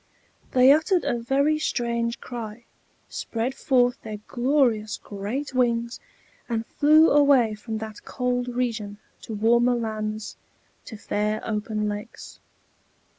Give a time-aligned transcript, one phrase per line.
[0.53, 2.65] They uttered a very strange cry,
[3.07, 5.99] spread forth their glorious great wings,
[6.49, 10.37] and flew away from that cold region to warmer lands,
[10.85, 12.39] to fair open lakes.